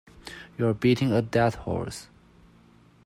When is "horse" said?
1.53-2.07